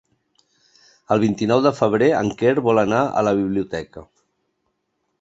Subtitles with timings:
[1.15, 4.09] El vint-i-nou de febrer en Quer vol anar a la biblioteca.